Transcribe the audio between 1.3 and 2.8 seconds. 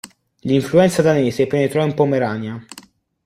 penetrò in Pomerania.